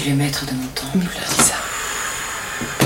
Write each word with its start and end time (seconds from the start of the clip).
suis 0.00 0.10
le 0.10 0.16
maître 0.16 0.44
de 0.46 0.52
mon 0.52 0.66
temps. 0.74 0.84
Mais 0.94 1.00
Lisa. 1.04 1.54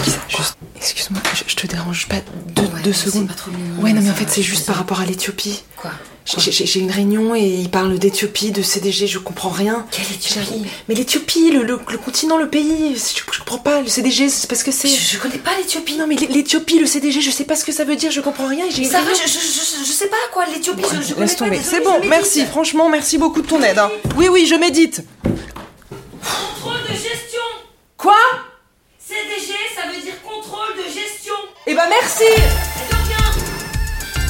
Lisa, 0.04 0.18
juste, 0.28 0.56
excuse-moi, 0.76 1.20
je, 1.34 1.42
je 1.46 1.56
te 1.56 1.66
dérange 1.66 2.06
pas 2.08 2.16
deux, 2.54 2.62
Ouais, 2.62 2.68
deux 2.84 2.92
secondes. 2.92 3.28
pas 3.28 3.34
trop 3.34 3.50
mignon, 3.50 3.82
Ouais, 3.82 3.92
non, 3.92 4.00
mais 4.02 4.10
en 4.10 4.14
fait, 4.14 4.26
c'est 4.28 4.42
juste 4.42 4.66
par 4.66 4.76
rapport 4.76 5.00
à 5.00 5.06
l'Éthiopie. 5.06 5.62
Quoi 5.76 5.90
J'ai- 6.38 6.78
une 6.78 6.90
réunion 6.90 7.34
et 7.34 7.40
ils 7.44 7.68
parlent 7.68 7.98
d'Éthiopie, 7.98 8.52
de 8.52 8.62
CDG, 8.62 9.06
je 9.08 9.18
comprends 9.18 9.48
rien. 9.50 9.86
Quelle 9.90 10.04
Éthiopie 10.14 10.64
Mais 10.88 10.94
l'Éthiopie, 10.94 11.50
le, 11.50 11.62
le- 11.64 11.80
le 11.90 11.98
continent, 11.98 12.36
le 12.38 12.48
pays, 12.48 12.94
je, 12.96 13.20
je 13.32 13.38
comprends 13.38 13.58
pas. 13.58 13.80
Le 13.82 13.88
CDG, 13.88 14.28
c'est 14.28 14.48
parce 14.48 14.62
que 14.62 14.70
c'est. 14.72 14.88
je, 14.88 15.12
je 15.14 15.18
connais 15.18 15.38
pas 15.38 15.50
l'Éthiopie. 15.58 15.96
Non, 15.96 16.06
mais 16.06 16.14
l'É- 16.16 16.28
l'Éthiopie, 16.28 16.78
le 16.78 16.86
CDG, 16.86 17.20
je 17.20 17.30
sais 17.30 17.44
pas 17.44 17.56
ce 17.56 17.64
que 17.64 17.72
ça 17.72 17.84
veut 17.84 17.96
dire, 17.96 18.10
je 18.12 18.20
comprends 18.20 18.46
rien. 18.46 18.66
et 18.66 18.70
j'ai 18.70 18.84
une 18.84 18.90
Ça 18.90 19.00
va, 19.02 19.10
je, 19.12 19.28
je, 19.28 19.92
sais 19.92 20.06
pas 20.08 20.16
quoi, 20.32 20.44
l'Éthiopie, 20.46 20.82
je, 20.84 21.08
je 21.08 21.14
connais 21.14 21.26
Laisse 21.26 21.36
pas. 21.36 21.44
tomber. 21.46 21.60
C'est 21.62 21.80
bon, 21.82 22.00
merci. 22.08 22.44
Franchement, 22.46 22.88
merci 22.88 23.18
beaucoup 23.18 23.42
de 23.42 23.46
ton 23.48 23.60
aide. 23.62 23.78
hein. 23.78 23.90
Oui, 24.16 24.28
oui, 24.30 24.46
je 24.48 24.54
médite. 24.54 25.02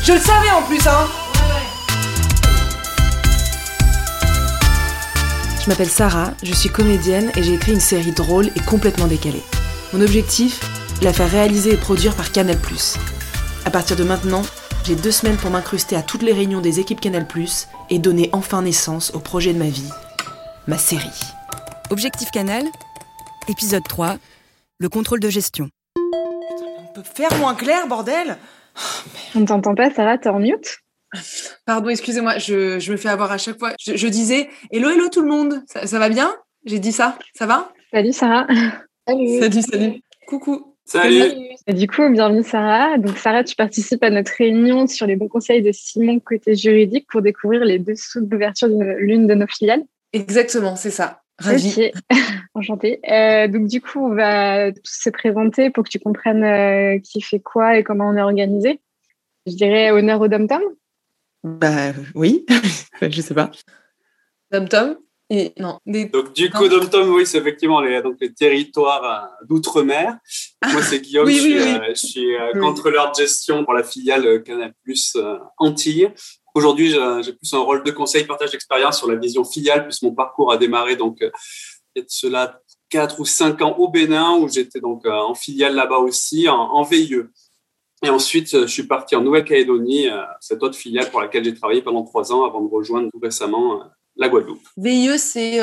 Je 0.05 0.13
le 0.13 0.19
savais 0.19 0.51
en 0.51 0.63
plus, 0.63 0.85
hein 0.89 1.07
Je 5.63 5.69
m'appelle 5.69 5.89
Sarah, 5.89 6.33
je 6.43 6.53
suis 6.53 6.71
comédienne 6.71 7.31
et 7.37 7.45
j'ai 7.45 7.55
écrit 7.55 7.73
une 7.73 7.79
série 7.79 8.11
drôle 8.11 8.49
et 8.49 8.61
complètement 8.67 9.07
décalée. 9.07 9.45
Mon 9.93 10.01
objectif 10.01 10.61
La 11.03 11.13
faire 11.13 11.31
réaliser 11.31 11.75
et 11.75 11.77
produire 11.77 12.17
par 12.17 12.33
Canal+. 12.33 12.59
À 13.65 13.71
partir 13.71 13.95
de 13.95 14.03
maintenant, 14.03 14.43
j'ai 14.85 14.97
deux 14.97 15.13
semaines 15.13 15.37
pour 15.37 15.51
m'incruster 15.51 15.95
à 15.95 16.03
toutes 16.03 16.23
les 16.23 16.33
réunions 16.33 16.61
des 16.61 16.81
équipes 16.81 17.01
Canal+, 17.01 17.25
et 17.89 18.01
donner 18.01 18.29
enfin 18.33 18.63
naissance 18.63 19.13
au 19.15 19.21
projet 19.21 19.53
de 19.53 19.59
ma 19.61 19.69
vie, 19.69 19.91
ma 20.67 20.79
série. 20.79 21.21
Objectif 21.91 22.33
Canal, 22.33 22.65
épisode 23.47 23.85
3, 23.89 24.17
le 24.79 24.89
contrôle 24.89 25.21
de 25.21 25.31
gestion. 25.31 25.69
On 25.97 26.93
peut 26.93 27.05
faire 27.05 27.39
moins 27.39 27.55
clair, 27.55 27.87
bordel 27.87 28.37
On 29.35 29.41
ne 29.41 29.47
t'entend 29.47 29.75
pas, 29.75 29.91
Sarah, 29.91 30.19
t'es 30.19 30.29
en 30.29 30.39
mute 30.39 30.79
Pardon, 31.67 31.91
excusez-moi, 31.91 32.39
je, 32.39 32.79
je 32.79 32.93
me 32.93 32.97
fais 32.97 33.11
avoir 33.11 33.31
à 33.33 33.39
chaque 33.39 33.59
fois. 33.59 33.73
Je, 33.79 33.97
je 33.97 34.09
disais 34.09 34.49
Hello, 34.71 34.89
hello 34.91 35.09
tout 35.09 35.21
le 35.21 35.29
monde 35.29 35.63
Ça, 35.67 35.87
ça 35.87 35.99
va 35.99 36.09
bien? 36.09 36.35
J'ai 36.65 36.79
dit 36.79 36.93
ça 36.93 37.19
Ça 37.35 37.47
va? 37.47 37.73
Salut 37.93 38.13
Sarah 38.13 38.47
Salut 39.07 39.41
Salut, 39.41 39.63
salut 39.63 40.01
Coucou 40.27 40.75
Salut. 40.85 41.23
Et 41.67 41.75
Du 41.75 41.87
coup, 41.87 42.09
bienvenue 42.11 42.43
Sarah. 42.43 42.99
Donc 42.99 43.17
Sarah, 43.17 43.45
tu 43.45 43.55
participes 43.55 44.03
à 44.03 44.11
notre 44.11 44.33
réunion 44.37 44.87
sur 44.87 45.07
les 45.07 45.17
bons 45.17 45.29
conseils 45.29 45.63
de 45.63 45.71
Simon 45.73 46.19
côté 46.21 46.57
juridique 46.57 47.07
pour 47.09 47.23
découvrir 47.23 47.65
les 47.65 47.79
dessous 47.79 48.21
d'ouverture 48.21 48.69
d'une 48.69 48.95
l'une 48.95 49.27
de 49.27 49.35
nos 49.35 49.47
filiales. 49.47 49.83
Exactement, 50.13 50.77
c'est 50.77 50.91
ça. 50.91 51.22
Ravi. 51.43 51.75
Ok, 51.77 51.93
enchantée. 52.55 53.01
Euh, 53.11 53.49
donc 53.49 53.67
du 53.67 53.81
coup, 53.81 54.01
on 54.07 54.15
va 54.15 54.73
tous 54.73 54.81
se 55.05 55.11
présenter 55.11 55.71
pour 55.71 55.85
que 55.85 55.89
tu 55.91 55.99
comprennes 55.99 56.45
euh, 56.45 56.99
qui 57.01 57.21
fait 57.21 57.41
quoi 57.41 57.77
et 57.79 57.85
comment 57.85 58.09
on 58.09 58.17
est 58.17 58.23
organisé. 58.23 58.81
Je 59.47 59.55
dirais 59.55 59.91
honneur 59.91 60.21
au 60.21 60.29
dom-tom. 60.29 60.63
Bah 61.45 61.93
oui, 62.15 62.47
je 63.03 63.21
sais 63.21 63.35
pas. 63.35 63.51
Tom 64.51 64.69
Tom 64.69 64.97
et 65.35 65.55
non, 65.59 65.79
des... 65.87 66.05
Donc 66.05 66.35
du 66.35 66.51
coup, 66.51 66.69
Dom 66.69 66.91
Tom, 66.91 67.09
oui, 67.15 67.25
c'est 67.25 67.39
effectivement 67.39 67.81
les, 67.81 68.03
donc, 68.03 68.17
les 68.21 68.35
territoires 68.35 69.03
euh, 69.41 69.47
d'outre-mer. 69.47 70.19
Moi, 70.71 70.83
c'est 70.83 71.01
Guillaume, 71.01 71.27
Oui, 71.27 71.39
je 71.39 71.43
oui, 71.43 71.51
suis, 71.53 71.63
oui. 71.63 71.75
euh, 71.75 71.89
je 71.89 72.07
suis 72.07 72.37
euh, 72.37 72.51
Oui. 72.55 72.61
contrôleur 72.61 73.13
de 73.13 73.17
gestion 73.17 73.65
pour 73.65 73.73
la 73.73 73.83
filiale 73.83 74.43
Canal 74.43 74.75
Plus 74.85 75.15
euh, 75.17 75.39
Antilles. 75.57 76.11
Aujourd'hui, 76.55 76.95
j'ai 77.23 77.33
plus 77.33 77.53
un 77.55 77.59
rôle 77.61 77.83
de 77.83 77.91
conseil, 77.91 78.25
partage 78.25 78.51
d'expérience 78.51 78.99
sur 78.99 79.09
la 79.11 79.17
vision 79.17 79.45
filiale, 79.45 79.85
puisque 79.85 80.03
mon 80.03 80.15
parcours 80.15 80.53
a 80.53 80.57
démarré 80.59 80.97
donc 80.97 81.19
de 81.21 82.05
cela 82.09 82.61
quatre 82.91 83.21
ou 83.21 83.25
cinq 83.25 83.63
ans 83.63 83.75
au 83.79 83.89
Bénin, 83.89 84.37
où 84.37 84.49
j'étais 84.49 84.81
donc 84.81 85.07
euh, 85.07 85.11
en 85.13 85.35
filiale 85.35 85.75
là-bas 85.75 85.97
aussi, 85.99 86.49
en, 86.49 86.57
en 86.59 86.83
VIE. 86.83 87.23
Et 88.05 88.11
ensuite, 88.11 88.53
euh, 88.55 88.67
je 88.67 88.73
suis 88.73 88.83
parti 88.87 89.17
en 89.17 89.23
Nouvelle-Calédonie, 89.23 90.09
euh, 90.11 90.21
cette 90.41 90.63
autre 90.63 90.77
filiale 90.77 91.09
pour 91.11 91.23
laquelle 91.23 91.43
j'ai 91.45 91.55
travaillé 91.55 91.81
pendant 91.81 92.03
trois 92.05 92.33
ans 92.33 92.45
avant 92.45 92.61
de 92.61 92.69
rejoindre 92.71 93.09
récemment 93.23 93.83
la 94.17 94.29
Guadeloupe. 94.29 94.61
VIE, 94.77 95.19
c'est 95.19 95.59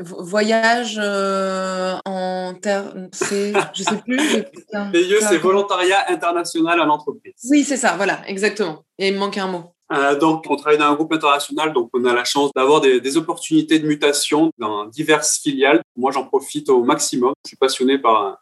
vo- 0.00 0.22
voyage 0.22 0.98
en 0.98 2.00
C'est, 3.12 3.52
je 3.74 3.82
sais 3.82 3.96
plus. 4.04 4.16
VIE, 4.18 5.14
c'est 5.20 5.36
Ah, 5.36 5.38
volontariat 5.38 6.10
international 6.10 6.80
à 6.80 6.84
l'entreprise. 6.84 7.34
Oui, 7.50 7.64
c'est 7.64 7.76
ça, 7.76 7.96
voilà, 7.96 8.20
exactement. 8.28 8.84
Et 8.98 9.08
il 9.08 9.14
me 9.14 9.18
manque 9.18 9.38
un 9.38 9.46
mot. 9.48 9.64
Euh, 9.92 10.18
donc, 10.18 10.46
on 10.48 10.56
travaille 10.56 10.78
dans 10.78 10.86
un 10.86 10.94
groupe 10.94 11.12
international, 11.12 11.72
donc 11.74 11.90
on 11.92 12.04
a 12.06 12.14
la 12.14 12.24
chance 12.24 12.50
d'avoir 12.56 12.80
des, 12.80 13.00
des 13.00 13.16
opportunités 13.18 13.78
de 13.78 13.86
mutation 13.86 14.50
dans 14.58 14.86
diverses 14.86 15.38
filiales. 15.42 15.82
Moi, 15.96 16.12
j'en 16.12 16.24
profite 16.24 16.68
au 16.70 16.82
maximum. 16.82 17.32
Je 17.44 17.48
suis 17.50 17.56
passionné 17.58 17.98
par, 17.98 18.38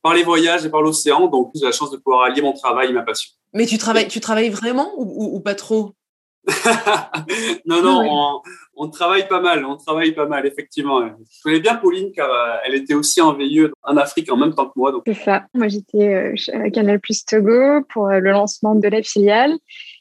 par 0.00 0.14
les 0.14 0.22
voyages 0.22 0.64
et 0.64 0.70
par 0.70 0.80
l'océan, 0.82 1.26
donc 1.26 1.50
j'ai 1.56 1.64
la 1.64 1.72
chance 1.72 1.90
de 1.90 1.96
pouvoir 1.96 2.22
allier 2.24 2.40
mon 2.42 2.52
travail 2.52 2.90
et 2.90 2.92
ma 2.92 3.02
passion. 3.02 3.32
Mais 3.52 3.66
tu 3.66 3.78
travailles, 3.78 4.06
tu 4.08 4.20
travailles 4.20 4.50
vraiment 4.50 4.92
ou, 4.96 5.02
ou- 5.04 5.36
ou 5.36 5.40
pas 5.40 5.54
trop? 5.56 5.92
Non, 7.66 7.82
non, 7.82 8.00
Oui. 8.00 8.08
On, 8.74 8.88
travaille 8.88 9.28
pas 9.28 9.40
mal, 9.40 9.64
on 9.64 9.76
travaille 9.76 10.12
pas 10.12 10.26
mal, 10.26 10.46
effectivement. 10.46 11.06
Je 11.06 11.42
connais 11.42 11.60
bien 11.60 11.76
Pauline, 11.76 12.12
car 12.12 12.30
euh, 12.30 12.56
elle 12.66 12.74
était 12.74 12.94
aussi 12.94 13.20
en 13.20 13.34
VIE 13.34 13.68
en 13.82 13.96
Afrique 13.96 14.30
en 14.30 14.36
même 14.36 14.54
temps 14.54 14.66
que 14.66 14.72
moi. 14.76 14.92
Donc, 14.92 15.02
C'est 15.06 15.14
ça. 15.14 15.44
Moi, 15.54 15.68
j'étais 15.68 16.14
euh, 16.14 16.34
à 16.52 16.70
Canal 16.70 17.00
Plus 17.00 17.24
Togo 17.24 17.82
pour 17.88 18.08
euh, 18.08 18.18
le 18.18 18.30
lancement 18.30 18.74
de 18.74 18.88
la 18.88 19.02
filiale. 19.02 19.52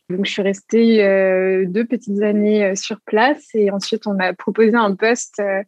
Donc, 0.09 0.25
je 0.25 0.31
suis 0.31 0.41
restée 0.41 1.03
euh, 1.03 1.65
deux 1.67 1.85
petites 1.85 2.21
années 2.21 2.65
euh, 2.65 2.75
sur 2.75 2.99
place 3.05 3.47
et 3.53 3.71
ensuite, 3.71 4.07
on 4.07 4.13
m'a 4.13 4.33
proposé 4.33 4.75
un 4.75 4.95
poste 4.95 5.39
euh, 5.39 5.63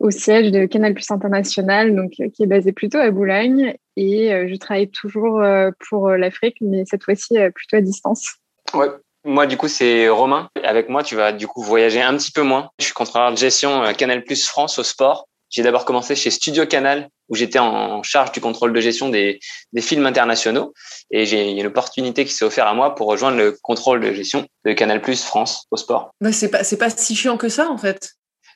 au 0.00 0.10
siège 0.10 0.50
de 0.50 0.66
Canal 0.66 0.94
Plus 0.94 1.10
International, 1.10 1.94
donc 1.94 2.12
euh, 2.20 2.28
qui 2.28 2.42
est 2.42 2.46
basé 2.46 2.72
plutôt 2.72 2.98
à 2.98 3.10
Boulogne. 3.10 3.76
Et 3.96 4.32
euh, 4.32 4.48
je 4.48 4.56
travaille 4.56 4.90
toujours 4.90 5.40
euh, 5.40 5.70
pour 5.88 6.10
l'Afrique, 6.10 6.56
mais 6.60 6.84
cette 6.86 7.04
fois-ci 7.04 7.38
euh, 7.38 7.50
plutôt 7.50 7.76
à 7.76 7.80
distance. 7.80 8.36
Ouais. 8.74 8.88
Moi, 9.24 9.46
du 9.46 9.56
coup, 9.56 9.68
c'est 9.68 10.08
Romain. 10.08 10.48
Avec 10.62 10.88
moi, 10.88 11.02
tu 11.02 11.16
vas 11.16 11.32
du 11.32 11.46
coup 11.46 11.62
voyager 11.62 12.02
un 12.02 12.16
petit 12.16 12.30
peu 12.30 12.42
moins. 12.42 12.68
Je 12.78 12.84
suis 12.86 12.94
contrôleur 12.94 13.30
de 13.32 13.36
gestion 13.38 13.82
euh, 13.82 13.92
Canal 13.92 14.22
Plus 14.24 14.46
France 14.46 14.78
au 14.78 14.82
sport. 14.82 15.26
J'ai 15.50 15.62
d'abord 15.62 15.84
commencé 15.84 16.16
chez 16.16 16.30
Studio 16.30 16.66
Canal, 16.66 17.08
où 17.28 17.36
j'étais 17.36 17.60
en 17.60 18.02
charge 18.02 18.32
du 18.32 18.40
contrôle 18.40 18.72
de 18.72 18.80
gestion 18.80 19.08
des, 19.08 19.38
des 19.72 19.80
films 19.80 20.04
internationaux. 20.04 20.74
Et 21.10 21.26
j'ai 21.26 21.48
il 21.48 21.54
y 21.54 21.58
a 21.58 21.60
une 21.60 21.68
opportunité 21.68 22.24
qui 22.24 22.32
s'est 22.32 22.44
offerte 22.44 22.68
à 22.68 22.74
moi 22.74 22.94
pour 22.94 23.06
rejoindre 23.06 23.36
le 23.38 23.56
contrôle 23.62 24.00
de 24.00 24.12
gestion 24.12 24.46
de 24.64 24.72
Canal 24.72 25.00
Plus 25.00 25.22
France 25.22 25.64
au 25.70 25.76
sport. 25.76 26.10
bah, 26.20 26.32
C'est 26.32 26.48
pas, 26.50 26.64
c'est 26.64 26.76
pas 26.76 26.90
si 26.90 27.14
chiant 27.14 27.36
que 27.36 27.48
ça, 27.48 27.70
en 27.70 27.78
fait. 27.78 28.10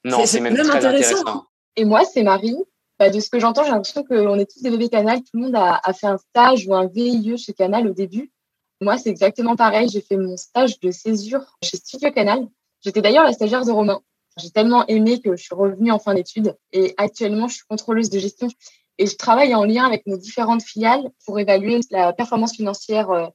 Non, 0.04 0.26
C'est- 0.26 0.40
même 0.40 0.54
même 0.54 0.66
très 0.66 0.76
intéressant. 0.84 1.18
intéressant. 1.20 1.44
Et 1.76 1.84
moi, 1.84 2.02
c'est 2.04 2.22
Marie. 2.24 2.56
Bah, 2.98 3.10
de 3.10 3.20
ce 3.20 3.30
que 3.30 3.38
j'entends, 3.38 3.62
j'ai 3.62 3.70
l'impression 3.70 4.02
qu'on 4.02 4.36
est 4.38 4.50
tous 4.52 4.60
des 4.62 4.70
bébés 4.70 4.88
Canal. 4.88 5.18
Tout 5.20 5.30
le 5.34 5.40
monde 5.42 5.54
a, 5.56 5.80
a 5.84 5.92
fait 5.92 6.08
un 6.08 6.18
stage 6.18 6.66
ou 6.66 6.74
un 6.74 6.88
VIE 6.88 7.38
chez 7.38 7.52
Canal 7.52 7.86
au 7.86 7.92
début. 7.92 8.32
Moi, 8.80 8.98
c'est 8.98 9.10
exactement 9.10 9.56
pareil. 9.56 9.88
J'ai 9.88 10.00
fait 10.00 10.16
mon 10.16 10.36
stage 10.36 10.78
de 10.80 10.90
césure 10.90 11.56
chez 11.62 11.76
Studio 11.76 12.10
Canal. 12.12 12.46
J'étais 12.82 13.02
d'ailleurs 13.02 13.24
la 13.24 13.32
stagiaire 13.32 13.64
de 13.64 13.72
Romain. 13.72 14.00
J'ai 14.36 14.50
tellement 14.50 14.86
aimé 14.86 15.20
que 15.20 15.36
je 15.36 15.42
suis 15.42 15.54
revenue 15.54 15.90
en 15.90 15.98
fin 15.98 16.14
d'études. 16.14 16.56
Et 16.72 16.94
actuellement, 16.96 17.48
je 17.48 17.54
suis 17.56 17.64
contrôleuse 17.68 18.08
de 18.08 18.18
gestion. 18.18 18.48
Et 18.98 19.06
je 19.06 19.16
travaille 19.16 19.54
en 19.54 19.64
lien 19.64 19.84
avec 19.84 20.06
nos 20.06 20.16
différentes 20.16 20.62
filiales 20.62 21.10
pour 21.24 21.38
évaluer 21.38 21.80
la 21.90 22.12
performance 22.12 22.54
financière 22.54 23.10
euh, 23.10 23.26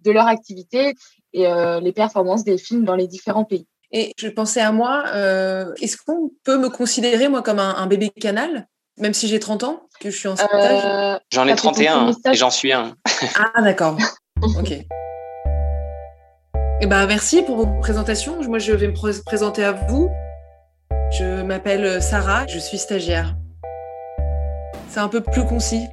de 0.00 0.10
leur 0.10 0.26
activité 0.26 0.94
et 1.32 1.46
euh, 1.46 1.80
les 1.80 1.92
performances 1.92 2.44
des 2.44 2.58
films 2.58 2.84
dans 2.84 2.96
les 2.96 3.06
différents 3.06 3.44
pays. 3.44 3.66
Et 3.92 4.12
je 4.16 4.28
pensais 4.28 4.60
à 4.60 4.72
moi, 4.72 5.04
euh, 5.14 5.72
est-ce 5.80 5.96
qu'on 5.96 6.30
peut 6.44 6.58
me 6.58 6.70
considérer, 6.70 7.28
moi, 7.28 7.42
comme 7.42 7.58
un, 7.58 7.76
un 7.76 7.86
bébé 7.86 8.08
canal, 8.08 8.66
même 8.98 9.14
si 9.14 9.28
j'ai 9.28 9.38
30 9.38 9.64
ans, 9.64 9.82
que 10.00 10.10
je 10.10 10.16
suis 10.16 10.28
en 10.28 10.36
stage? 10.36 10.48
Euh, 10.52 11.18
J'en 11.30 11.46
ai 11.46 11.50
Ça 11.50 11.56
fait 11.56 11.62
ton 11.62 11.72
31 11.72 11.92
premier 11.92 12.10
hein, 12.10 12.12
stage 12.12 12.34
et 12.34 12.38
j'en 12.38 12.50
suis 12.50 12.72
un. 12.72 12.96
Ah, 13.36 13.62
d'accord. 13.62 13.98
ok. 14.58 14.72
Eh 16.80 16.86
ben, 16.86 17.06
merci 17.06 17.42
pour 17.42 17.56
vos 17.56 17.66
présentations. 17.80 18.42
Moi, 18.48 18.58
je 18.58 18.72
vais 18.72 18.88
me 18.88 18.92
pr- 18.92 19.22
présenter 19.24 19.64
à 19.64 19.72
vous. 19.72 20.10
Je 21.12 21.42
m'appelle 21.42 22.02
Sarah, 22.02 22.46
je 22.46 22.58
suis 22.58 22.78
stagiaire. 22.78 23.36
C'est 24.88 25.00
un 25.00 25.08
peu 25.08 25.20
plus 25.22 25.44
concis. 25.44 25.86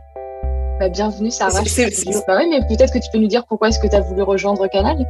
Bah, 0.79 0.89
bienvenue, 0.89 1.29
Sarah. 1.31 1.63
C'est- 1.65 1.89
Bah 2.27 2.39
mais 2.49 2.61
peut-être 2.67 2.93
que 2.93 2.99
tu 2.99 3.09
peux 3.11 3.19
nous 3.19 3.27
dire 3.27 3.45
pourquoi 3.47 3.67
est-ce 3.69 3.79
que 3.79 3.87
tu 3.87 3.95
as 3.95 4.01
voulu 4.01 4.21
rejoindre 4.23 4.65
Canal? 4.67 5.05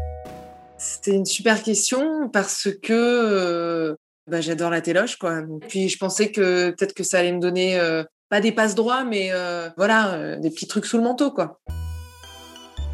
C'était 0.77 1.11
une 1.11 1.25
super 1.25 1.61
question 1.61 2.29
parce 2.29 2.67
que 2.81 2.93
euh, 2.93 3.95
bah, 4.27 4.41
j'adore 4.41 4.71
la 4.71 4.81
téloche, 4.81 5.17
quoi. 5.17 5.41
Puis 5.67 5.89
je 5.89 5.97
pensais 5.97 6.31
que 6.31 6.71
peut-être 6.71 6.93
que 6.93 7.03
ça 7.03 7.19
allait 7.19 7.31
me 7.33 7.39
donner 7.39 7.79
euh, 7.79 8.03
pas 8.29 8.41
des 8.41 8.51
passes 8.51 8.75
droits, 8.75 9.03
mais 9.03 9.29
euh, 9.31 9.69
voilà, 9.77 10.13
euh, 10.13 10.35
des 10.39 10.49
petits 10.49 10.67
trucs 10.67 10.85
sous 10.85 10.97
le 10.97 11.03
manteau, 11.03 11.31
quoi. 11.31 11.59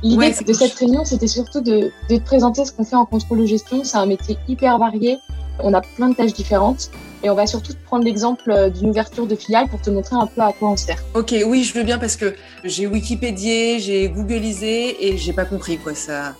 L'idée 0.03 0.17
Ouais, 0.17 0.35
de 0.45 0.53
cette 0.53 0.73
réunion, 0.73 1.03
c'était 1.03 1.27
surtout 1.27 1.61
de, 1.61 1.91
de 2.09 2.17
te 2.17 2.23
présenter 2.23 2.63
ce 2.65 2.71
qu'on 2.71 2.83
fait 2.83 2.95
en 2.95 3.05
contrôle 3.05 3.39
de 3.41 3.45
gestion. 3.45 3.83
C'est 3.83 3.97
un 3.97 4.05
métier 4.05 4.37
hyper 4.47 4.77
varié. 4.77 5.17
On 5.59 5.73
a 5.73 5.81
plein 5.81 6.09
de 6.09 6.15
tâches 6.15 6.33
différentes. 6.33 6.91
Et 7.23 7.29
on 7.29 7.35
va 7.35 7.47
surtout 7.47 7.73
te 7.73 7.83
prendre 7.85 8.03
l'exemple 8.03 8.51
euh, 8.51 8.69
d'une 8.69 8.89
ouverture 8.89 9.25
de 9.25 9.35
filiale 9.35 9.67
pour 9.67 9.81
te 9.81 9.89
montrer 9.89 10.15
un 10.15 10.27
peu 10.27 10.41
à 10.41 10.53
quoi 10.53 10.69
on 10.71 10.77
sert. 10.77 11.03
Ok, 11.15 11.33
oui, 11.47 11.63
je 11.63 11.73
veux 11.73 11.83
bien 11.83 11.97
parce 11.97 12.17
que 12.17 12.35
j'ai 12.63 12.85
Wikipédié, 12.85 13.79
j'ai 13.79 14.09
Googleisé 14.09 15.07
et 15.07 15.17
j'ai 15.17 15.33
pas 15.33 15.45
compris 15.45 15.77
quoi 15.79 15.95
ça. 15.95 16.35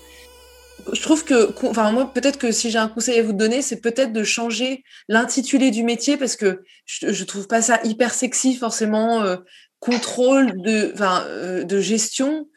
je 0.93 1.01
trouve 1.01 1.23
que, 1.23 1.51
enfin 1.67 1.91
moi 1.91 2.11
peut-être 2.13 2.37
que 2.37 2.51
si 2.51 2.69
j'ai 2.69 2.77
un 2.77 2.87
conseil 2.89 3.17
à 3.19 3.23
vous 3.23 3.33
donner, 3.33 3.63
c'est 3.63 3.81
peut-être 3.81 4.13
de 4.13 4.23
changer 4.23 4.83
l'intitulé 5.07 5.71
du 5.71 5.81
métier 5.83 6.17
parce 6.17 6.35
que 6.35 6.61
je, 6.85 7.11
je 7.11 7.23
trouve 7.23 7.47
pas 7.47 7.63
ça 7.63 7.79
hyper 7.83 8.13
sexy 8.13 8.53
forcément. 8.53 9.23
Euh, 9.23 9.37
contrôle 9.79 10.61
de, 10.61 10.93
euh, 10.99 11.63
de 11.63 11.79
gestion. 11.79 12.47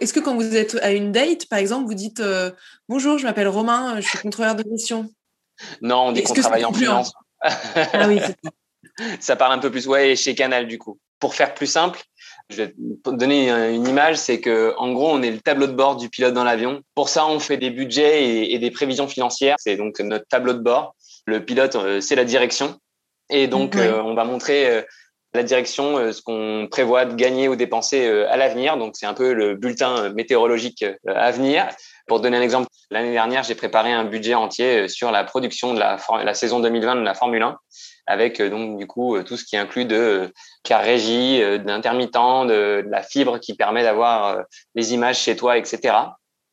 Est-ce 0.00 0.12
que 0.12 0.20
quand 0.20 0.34
vous 0.34 0.56
êtes 0.56 0.76
à 0.82 0.92
une 0.92 1.12
date, 1.12 1.46
par 1.46 1.58
exemple, 1.58 1.86
vous 1.86 1.94
dites 1.94 2.20
euh, 2.20 2.50
bonjour, 2.88 3.18
je 3.18 3.24
m'appelle 3.24 3.48
Romain, 3.48 4.00
je 4.00 4.08
suis 4.08 4.18
contrôleur 4.18 4.54
de 4.54 4.64
gestion 4.70 5.10
Non, 5.82 6.08
on 6.08 6.12
dit 6.12 6.22
qu'on 6.22 6.34
travaille 6.34 6.64
en 6.64 6.72
freelance. 6.72 7.12
ah 7.42 8.08
oui, 8.08 8.18
ça. 9.20 9.36
parle 9.36 9.52
un 9.52 9.58
peu 9.58 9.70
plus, 9.70 9.86
ouais, 9.86 10.16
chez 10.16 10.34
Canal 10.34 10.66
du 10.66 10.78
coup. 10.78 10.98
Pour 11.18 11.34
faire 11.34 11.52
plus 11.52 11.66
simple, 11.66 12.02
je 12.48 12.56
vais 12.56 12.68
te 13.04 13.10
donner 13.10 13.50
une 13.50 13.86
image, 13.86 14.16
c'est 14.16 14.40
que 14.40 14.74
en 14.78 14.92
gros, 14.92 15.10
on 15.10 15.20
est 15.20 15.30
le 15.30 15.40
tableau 15.40 15.66
de 15.66 15.72
bord 15.72 15.96
du 15.96 16.08
pilote 16.08 16.32
dans 16.32 16.44
l'avion. 16.44 16.80
Pour 16.94 17.10
ça, 17.10 17.26
on 17.26 17.38
fait 17.38 17.58
des 17.58 17.68
budgets 17.68 18.24
et, 18.24 18.54
et 18.54 18.58
des 18.58 18.70
prévisions 18.70 19.06
financières. 19.06 19.56
C'est 19.58 19.76
donc 19.76 20.00
notre 20.00 20.26
tableau 20.28 20.54
de 20.54 20.60
bord. 20.60 20.94
Le 21.26 21.44
pilote, 21.44 21.76
euh, 21.76 22.00
c'est 22.00 22.16
la 22.16 22.24
direction. 22.24 22.78
Et 23.28 23.48
donc, 23.48 23.76
euh, 23.76 24.00
on 24.02 24.14
va 24.14 24.24
montrer 24.24 24.84
la 25.32 25.42
direction, 25.42 25.96
euh, 25.96 26.12
ce 26.12 26.22
qu'on 26.22 26.66
prévoit 26.70 27.04
de 27.04 27.14
gagner 27.14 27.48
ou 27.48 27.56
dépenser 27.56 28.06
euh, 28.06 28.30
à 28.30 28.36
l'avenir. 28.36 28.76
Donc, 28.76 28.94
c'est 28.96 29.06
un 29.06 29.14
peu 29.14 29.32
le 29.32 29.54
bulletin 29.54 30.04
euh, 30.04 30.12
météorologique 30.12 30.84
à 31.06 31.30
venir. 31.30 31.68
Pour 32.08 32.20
donner 32.20 32.36
un 32.36 32.42
exemple, 32.42 32.68
l'année 32.90 33.12
dernière, 33.12 33.44
j'ai 33.44 33.54
préparé 33.54 33.92
un 33.92 34.04
budget 34.04 34.34
entier 34.34 34.88
sur 34.88 35.12
la 35.12 35.22
production 35.22 35.74
de 35.74 35.78
la, 35.78 36.34
saison 36.34 36.58
2020 36.58 36.96
de 36.96 37.00
la 37.02 37.14
Formule 37.14 37.42
1, 37.42 37.56
avec 38.08 38.42
donc 38.42 38.78
du 38.78 38.88
coup 38.88 39.22
tout 39.22 39.36
ce 39.36 39.44
qui 39.44 39.56
inclut 39.56 39.84
de 39.84 40.32
car 40.64 40.82
régie, 40.82 41.40
euh, 41.40 41.58
d'intermittents, 41.58 42.46
de, 42.46 42.82
de 42.84 42.90
la 42.90 43.04
fibre 43.04 43.38
qui 43.38 43.54
permet 43.54 43.84
d'avoir 43.84 44.40
les 44.74 44.92
images 44.92 45.20
chez 45.20 45.36
toi, 45.36 45.56
etc. 45.56 45.94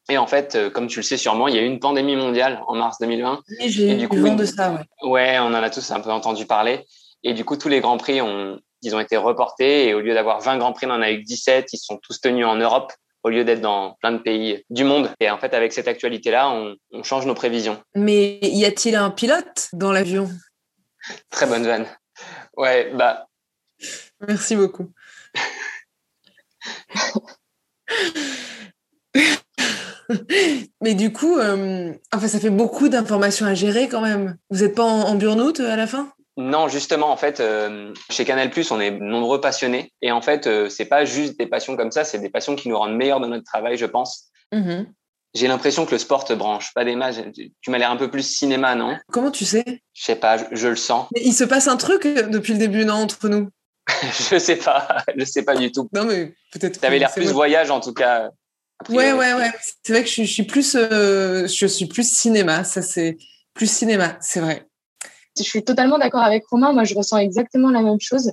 Et 0.09 0.19
en 0.19 0.27
fait, 0.27 0.69
comme 0.73 0.85
tu 0.85 1.00
le 1.00 1.03
sais 1.03 1.18
sûrement, 1.18 1.47
il 1.47 1.56
y 1.56 1.57
a 1.57 1.62
eu 1.63 1.65
une 1.65 1.80
pandémie 1.80 2.15
mondiale 2.15 2.62
en 2.68 2.75
mars 2.75 2.97
2020 3.01 3.41
Et 3.59 3.69
j'ai 3.69 4.00
eu 4.00 4.06
vent 4.06 4.35
de 4.35 4.45
ça, 4.45 4.71
ouais. 4.71 5.09
Ouais, 5.09 5.39
on 5.39 5.47
en 5.47 5.56
a 5.56 5.71
tous 5.71 5.89
un 5.89 6.00
peu 6.01 6.12
entendu 6.12 6.45
parler. 6.45 6.85
Et 7.23 7.33
du 7.33 7.44
coup, 7.44 7.57
tous 7.57 7.68
les 7.68 7.81
grands 7.81 7.97
prix 7.97 8.21
ont, 8.21 8.59
ils 8.81 8.95
ont 8.95 9.00
été 9.00 9.18
reportés. 9.18 9.88
Et 9.88 9.94
au 9.94 10.01
lieu 10.01 10.13
d'avoir 10.13 10.41
20 10.41 10.57
grands 10.57 10.74
prix, 10.74 10.88
on 10.88 10.91
en 10.91 11.01
a 11.01 11.12
eu 11.12 11.21
que 11.21 11.25
17. 11.25 11.74
Ils 11.74 11.77
sont 11.77 12.00
tous 12.01 12.21
tenus 12.21 12.45
en 12.45 12.56
Europe 12.56 12.91
au 13.24 13.29
lieu 13.29 13.44
d'être 13.44 13.62
dans 13.62 13.95
plein 14.00 14.12
de 14.12 14.19
pays 14.19 14.63
du 14.69 14.83
monde. 14.83 15.12
Et 15.19 15.29
en 15.29 15.38
fait, 15.38 15.53
avec 15.53 15.74
cette 15.74 15.88
actualité-là, 15.88 16.50
on, 16.50 16.75
on 16.91 17.03
change 17.03 17.25
nos 17.25 17.33
prévisions. 17.33 17.81
Mais 17.95 18.39
y 18.41 18.65
a-t-il 18.65 18.95
un 18.95 19.09
pilote 19.09 19.69
dans 19.74 19.91
l'avion? 19.91 20.29
Très 21.29 21.45
bonne 21.45 21.65
vanne. 21.65 21.85
Ouais, 22.56 22.91
bah, 22.94 23.27
Merci 24.27 24.56
beaucoup. 24.56 24.91
Mais 30.81 30.95
du 30.95 31.12
coup, 31.12 31.38
euh, 31.38 31.94
enfin, 32.13 32.27
ça 32.27 32.39
fait 32.39 32.50
beaucoup 32.50 32.89
d'informations 32.89 33.45
à 33.45 33.53
gérer 33.53 33.89
quand 33.89 34.01
même. 34.01 34.38
Vous 34.50 34.62
n'êtes 34.62 34.75
pas 34.75 34.83
en, 34.83 35.01
en 35.01 35.15
burn-out 35.15 35.59
euh, 35.59 35.71
à 35.71 35.75
la 35.75 35.85
fin? 35.85 36.12
Non, 36.37 36.67
justement, 36.67 37.11
en 37.11 37.17
fait, 37.17 37.39
euh, 37.39 37.93
chez 38.09 38.23
Canal+, 38.23 38.51
on 38.71 38.79
est 38.79 38.91
nombreux 38.91 39.41
passionnés. 39.41 39.91
Et 40.01 40.11
en 40.11 40.21
fait, 40.21 40.47
euh, 40.47 40.69
c'est 40.69 40.85
pas 40.85 41.03
juste 41.03 41.37
des 41.39 41.47
passions 41.47 41.75
comme 41.75 41.91
ça, 41.91 42.03
c'est 42.03 42.19
des 42.19 42.29
passions 42.29 42.55
qui 42.55 42.69
nous 42.69 42.77
rendent 42.77 42.95
meilleurs 42.95 43.19
dans 43.19 43.27
notre 43.27 43.45
travail, 43.45 43.77
je 43.77 43.85
pense. 43.87 44.29
J'ai 45.33 45.47
l'impression 45.47 45.85
que 45.85 45.91
le 45.91 45.97
sport 45.97 46.25
te 46.25 46.33
branche, 46.33 46.73
pas 46.73 46.85
des 46.85 46.95
matchs. 46.95 47.17
Tu- 47.33 47.69
m'as 47.69 47.77
l'air 47.77 47.91
un 47.91 47.97
peu 47.97 48.09
plus 48.09 48.23
cinéma, 48.23 48.75
non? 48.75 48.97
Comment 49.11 49.29
tu 49.29 49.45
sais? 49.45 49.81
Je 49.93 50.03
sais 50.03 50.15
pas, 50.15 50.37
je, 50.37 50.43
je 50.51 50.67
le 50.67 50.75
sens. 50.75 51.07
Mais 51.13 51.21
il 51.23 51.33
se 51.33 51.43
passe 51.43 51.67
un 51.67 51.77
truc 51.77 52.05
euh, 52.05 52.23
depuis 52.23 52.53
le 52.53 52.59
début, 52.59 52.85
non, 52.85 52.95
entre 52.95 53.27
nous? 53.29 53.49
Je 54.29 54.37
sais 54.37 54.57
pas, 54.57 55.05
je 55.15 55.23
sais 55.23 55.43
pas 55.43 55.55
du 55.55 55.71
tout. 55.71 55.87
Non, 55.93 56.03
mais 56.03 56.33
peut-être. 56.51 56.81
T'avais 56.81 56.99
l'air 56.99 57.09
plus 57.13 57.23
moi. 57.23 57.33
voyage 57.33 57.71
en 57.71 57.79
tout 57.79 57.93
cas. 57.93 58.29
Ouais, 58.89 59.13
ouais, 59.13 59.33
ouais. 59.33 59.49
C'est 59.81 59.93
vrai 59.93 60.03
que 60.03 60.09
je 60.09 60.23
suis 60.23 60.43
plus, 60.43 60.75
euh, 60.75 61.47
je 61.47 61.65
suis 61.65 61.85
plus 61.85 62.07
cinéma. 62.07 62.65
Ça, 62.65 62.81
c'est 62.81 63.17
plus 63.53 63.71
cinéma, 63.71 64.17
c'est 64.19 64.41
vrai. 64.41 64.66
Je 65.37 65.43
suis 65.43 65.63
totalement 65.63 65.97
d'accord 65.97 66.23
avec 66.23 66.45
Romain. 66.47 66.73
Moi, 66.73 66.83
je 66.83 66.95
ressens 66.95 67.17
exactement 67.17 67.69
la 67.69 67.81
même 67.81 67.99
chose. 67.99 68.31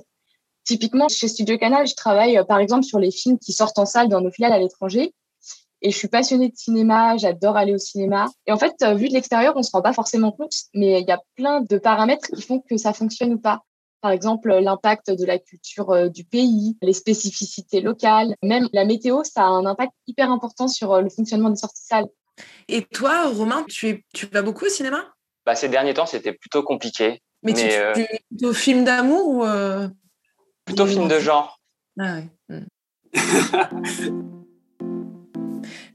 Typiquement, 0.65 1.07
chez 1.09 1.27
Studio 1.27 1.59
Canal, 1.59 1.85
je 1.87 1.93
travaille, 1.93 2.37
euh, 2.37 2.43
par 2.43 2.57
exemple, 2.57 2.83
sur 2.83 2.97
les 2.97 3.11
films 3.11 3.37
qui 3.37 3.53
sortent 3.53 3.77
en 3.77 3.85
salle 3.85 4.09
dans 4.09 4.19
nos 4.19 4.31
filiales 4.31 4.53
à 4.53 4.59
l'étranger. 4.59 5.13
Et 5.83 5.91
je 5.91 5.97
suis 5.97 6.07
passionnée 6.07 6.49
de 6.49 6.55
cinéma, 6.55 7.17
j'adore 7.17 7.55
aller 7.55 7.73
au 7.73 7.77
cinéma. 7.77 8.31
Et 8.47 8.51
en 8.51 8.57
fait, 8.57 8.73
euh, 8.81 8.95
vu 8.95 9.07
de 9.07 9.13
l'extérieur, 9.13 9.53
on 9.55 9.61
se 9.61 9.69
rend 9.71 9.83
pas 9.83 9.93
forcément 9.93 10.31
compte, 10.31 10.53
mais 10.73 11.01
il 11.01 11.07
y 11.07 11.11
a 11.11 11.21
plein 11.35 11.61
de 11.61 11.77
paramètres 11.77 12.27
qui 12.33 12.41
font 12.41 12.63
que 12.67 12.77
ça 12.77 12.93
fonctionne 12.93 13.33
ou 13.33 13.39
pas. 13.39 13.61
Par 14.01 14.09
exemple, 14.09 14.49
euh, 14.49 14.61
l'impact 14.61 15.11
de 15.11 15.23
la 15.23 15.37
culture 15.37 16.09
du 16.09 16.23
pays, 16.23 16.75
les 16.81 16.93
spécificités 16.93 17.81
locales, 17.81 18.35
même 18.41 18.67
la 18.73 18.85
météo, 18.85 19.23
ça 19.23 19.43
a 19.43 19.47
un 19.47 19.67
impact 19.67 19.91
hyper 20.07 20.31
important 20.31 20.67
sur 20.67 20.99
le 20.99 21.09
fonctionnement 21.09 21.51
des 21.51 21.57
sorties 21.57 21.85
salles. 21.85 22.07
Et 22.67 22.81
toi, 22.81 23.29
Romain, 23.29 23.63
tu, 23.69 23.87
es, 23.87 24.03
tu 24.13 24.25
vas 24.25 24.41
beaucoup 24.41 24.65
au 24.65 24.69
cinéma? 24.69 25.14
Bah, 25.45 25.55
ces 25.55 25.69
derniers 25.69 25.93
temps, 25.93 26.05
c'était 26.05 26.33
plutôt 26.33 26.63
compliqué. 26.63 27.21
Mais, 27.43 27.53
tu, 27.53 27.65
euh, 27.69 27.93
tu 27.93 28.05
plutôt 28.29 28.53
film 28.53 28.83
d'amour 28.83 29.27
ou. 29.27 29.45
euh, 29.45 29.87
Plutôt 30.65 30.87
film 30.87 31.07
de 31.07 31.19
genre. 31.19 31.59
Ah 31.99 32.15
ouais. 32.15 32.27
Hmm. 32.49 32.65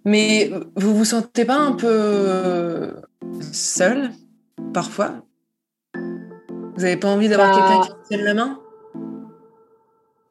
Mais 0.04 0.50
vous 0.76 0.94
vous 0.96 1.04
sentez 1.04 1.44
pas 1.44 1.56
un 1.56 1.72
peu 1.72 1.88
euh, 1.90 2.92
seul 3.52 4.10
parfois? 4.72 5.14
Vous 5.94 6.84
avez 6.84 6.96
pas 6.96 7.08
envie 7.08 7.28
d'avoir 7.28 7.50
Bah. 7.50 7.56
quelqu'un 7.56 7.80
qui 7.82 7.88
vous 7.90 8.08
tienne 8.08 8.22
la 8.24 8.34
main? 8.34 8.60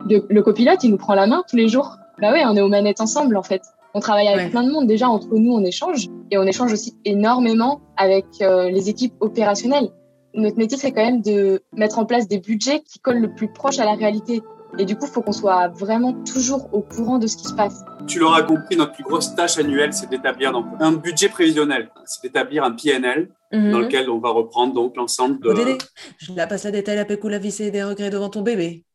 Le, 0.09 0.25
le 0.29 0.41
copilote, 0.41 0.83
il 0.83 0.91
nous 0.91 0.97
prend 0.97 1.13
la 1.13 1.27
main 1.27 1.43
tous 1.47 1.55
les 1.57 1.67
jours. 1.67 1.97
Bah 2.19 2.31
ouais, 2.31 2.43
on 2.45 2.55
est 2.55 2.61
aux 2.61 2.69
manettes 2.69 3.01
ensemble, 3.01 3.37
en 3.37 3.43
fait. 3.43 3.61
On 3.93 3.99
travaille 3.99 4.27
avec 4.27 4.45
Ouais. 4.45 4.49
plein 4.51 4.63
de 4.63 4.71
monde. 4.71 4.87
Déjà, 4.87 5.09
entre 5.09 5.29
nous, 5.33 5.51
on 5.53 5.63
échange. 5.63 6.07
Et 6.31 6.37
on 6.37 6.43
échange 6.43 6.71
aussi 6.73 6.95
énormément 7.05 7.81
avec 7.97 8.25
euh, 8.41 8.69
les 8.69 8.89
équipes 8.89 9.13
opérationnelles. 9.19 9.89
Notre 10.35 10.57
métier, 10.57 10.77
c'est 10.77 10.91
quand 10.91 11.03
même 11.03 11.21
de 11.21 11.63
mettre 11.75 11.97
en 11.97 12.05
place 12.05 12.27
des 12.27 12.37
budgets 12.39 12.81
qui 12.81 12.99
collent 12.99 13.19
le 13.21 13.33
plus 13.33 13.51
proche 13.51 13.79
à 13.79 13.85
la 13.85 13.95
réalité. 13.95 14.41
Et 14.77 14.85
du 14.85 14.95
coup, 14.95 15.05
il 15.07 15.11
faut 15.11 15.23
qu'on 15.23 15.31
soit 15.31 15.69
vraiment 15.69 16.13
toujours 16.23 16.69
au 16.71 16.81
courant 16.81 17.17
de 17.17 17.25
ce 17.25 17.35
qui 17.35 17.45
se 17.45 17.53
passe. 17.55 17.83
Tu 18.05 18.19
l'auras 18.19 18.43
compris, 18.43 18.75
notre 18.77 18.91
plus 18.91 19.03
grosse 19.03 19.33
tâche 19.33 19.57
annuelle, 19.57 19.91
c'est 19.91 20.07
d'établir 20.07 20.51
donc 20.51 20.67
un 20.79 20.91
budget 20.91 21.29
prévisionnel. 21.29 21.89
C'est 22.05 22.21
d'établir 22.27 22.63
un 22.63 22.71
PNL 22.73 23.29
Mhm. 23.51 23.71
dans 23.71 23.79
lequel 23.79 24.07
on 24.11 24.19
va 24.19 24.29
reprendre 24.29 24.75
donc 24.75 24.95
l'ensemble 24.95 25.39
de. 25.41 25.51
Dédé, 25.53 25.77
je 26.19 26.31
la 26.33 26.45
passe 26.45 26.65
la 26.65 26.71
détail, 26.71 26.97
la 26.97 27.05
pécou, 27.05 27.27
la 27.29 27.39
vis 27.39 27.59
et 27.61 27.71
des 27.71 27.83
regrets 27.83 28.11
devant 28.11 28.29
ton 28.29 28.43
bébé. 28.43 28.85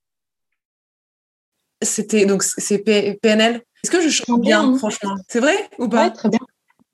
C'était 1.83 2.25
donc 2.25 2.45
c'est 2.45 2.79
P- 2.79 3.19
PNL. 3.21 3.61
Est-ce 3.85 3.91
que 3.91 4.01
je 4.01 4.09
chante 4.09 4.41
bien, 4.41 4.63
Bien, 4.63 4.73
hein. 4.73 4.79
franchement? 4.79 5.15
C'est 5.29 5.41
vrai 5.41 5.69
ou 5.79 5.91
pas? 5.91 6.05
Ouais, 6.05 6.11
très 6.11 6.31
bien. 6.31 6.39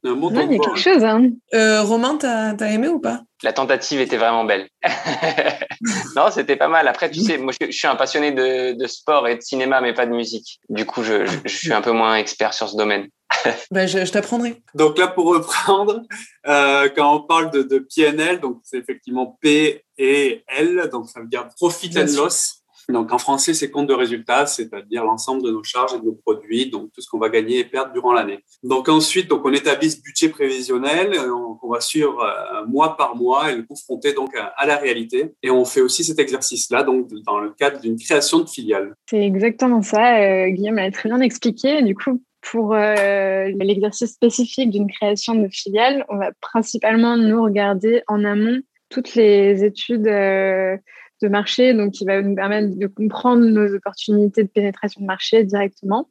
un 0.04 0.12
il 0.16 0.52
y 0.52 0.56
a 0.56 0.58
quelque 0.58 0.76
chose. 0.76 1.04
Hein. 1.04 1.28
Euh, 1.54 1.82
Romain, 1.84 2.16
t'as 2.16 2.56
as 2.58 2.70
aimé 2.72 2.88
ou 2.88 2.98
pas? 2.98 3.20
La 3.44 3.52
tentative 3.52 4.00
était 4.00 4.16
vraiment 4.16 4.44
belle. 4.44 4.69
non, 6.16 6.32
c'était 6.32 6.56
pas 6.56 6.66
mal. 6.66 6.88
Après, 6.88 7.09
tu 7.09 7.20
sais, 7.20 7.38
moi, 7.38 7.52
je, 7.61 7.66
je 7.68 7.76
suis 7.76 7.87
un 7.87 7.94
passionné 7.94 8.32
de, 8.32 8.73
de 8.76 8.87
sport 8.88 9.28
et 9.28 9.37
de 9.37 9.40
cinéma, 9.40 9.80
mais 9.80 9.94
pas 9.94 10.04
de 10.04 10.11
musique. 10.11 10.59
Du 10.68 10.85
coup, 10.85 11.04
je, 11.04 11.25
je, 11.26 11.37
je 11.44 11.56
suis 11.56 11.73
un 11.73 11.80
peu 11.80 11.92
moins 11.92 12.16
expert 12.16 12.54
sur 12.54 12.68
ce 12.68 12.76
domaine. 12.76 13.06
bah, 13.70 13.87
Je, 13.87 14.04
je 14.04 14.11
t'apprendrai. 14.11 14.61
Donc 14.75 14.99
là, 14.99 15.06
pour 15.06 15.26
reprendre, 15.26 16.02
euh, 16.49 16.88
quand 16.97 17.14
on 17.14 17.20
parle 17.23 17.52
de, 17.52 17.62
de 17.62 17.87
PNL, 17.94 18.40
donc 18.40 18.59
c'est 18.64 18.78
effectivement 18.78 19.38
P 19.40 19.85
et 19.97 20.42
L, 20.49 20.88
donc 20.90 21.09
ça 21.09 21.20
veut 21.20 21.28
dire 21.28 21.47
Profit 21.56 21.88
Bien 21.90 22.02
and 22.02 22.09
sûr. 22.09 22.25
Loss. 22.25 22.56
Donc 22.90 23.12
en 23.12 23.18
français, 23.18 23.54
c'est 23.54 23.70
compte 23.70 23.87
de 23.87 23.94
résultats, 23.94 24.47
c'est-à-dire 24.47 25.04
l'ensemble 25.04 25.42
de 25.42 25.50
nos 25.50 25.62
charges 25.62 25.94
et 25.94 25.99
de 25.99 26.04
nos 26.04 26.12
produits, 26.12 26.70
donc 26.70 26.90
tout 26.92 27.00
ce 27.00 27.09
qu'on 27.09 27.18
va 27.18 27.28
gagner 27.28 27.61
et 27.61 27.64
perdre 27.64 27.92
durant 27.92 28.12
l'année. 28.12 28.40
Donc 28.62 28.88
ensuite, 28.88 29.28
donc 29.28 29.42
on 29.44 29.52
établit 29.52 29.90
ce 29.90 30.00
budget 30.02 30.28
prévisionnel, 30.28 31.14
euh, 31.14 31.32
on, 31.35 31.59
on 31.62 31.68
va 31.73 31.80
suivre 31.80 32.20
euh, 32.20 32.66
mois 32.66 32.97
par 32.97 33.16
mois 33.16 33.52
et 33.52 33.56
le 33.56 33.62
confronter 33.62 34.12
donc 34.12 34.35
à, 34.37 34.66
la 34.66 34.76
réalité. 34.76 35.32
Et 35.42 35.50
on 35.50 35.64
fait 35.64 35.80
aussi 35.80 36.04
cet 36.04 36.18
exercice-là, 36.18 36.82
donc 36.82 37.09
dans 37.25 37.38
le 37.38 37.50
cadre 37.50 37.80
d'une 37.80 37.97
création 37.97 38.40
de 38.40 38.49
filiale. 38.49 38.94
C'est 39.09 39.23
exactement 39.23 39.82
ça. 39.82 40.20
Euh, 40.20 40.50
Guillaume 40.50 40.76
l'a 40.76 40.90
très 40.90 41.09
bien 41.09 41.20
expliqué. 41.20 41.82
Du 41.82 41.94
coup, 41.94 42.23
pour 42.40 42.75
euh, 42.75 43.50
l'exercice 43.59 44.12
spécifique 44.12 44.70
d'une 44.70 44.90
création 44.90 45.35
de 45.35 45.49
filiale, 45.49 46.04
on 46.09 46.16
va 46.16 46.30
principalement 46.40 47.16
nous 47.16 47.42
regarder 47.42 48.02
en 48.09 48.25
amont 48.25 48.61
toutes 48.88 49.14
les 49.14 49.62
études 49.62 50.09
euh, 50.09 50.76
de 51.21 51.29
marché, 51.29 51.75
donc 51.75 51.93
qui 51.93 52.05
va 52.05 52.23
nous 52.23 52.35
permettre 52.35 52.79
de 52.79 52.87
comprendre 52.87 53.45
nos 53.45 53.75
opportunités 53.75 54.43
de 54.43 54.49
pénétration 54.49 55.00
de 55.00 55.07
marché 55.07 55.45
directement. 55.45 56.09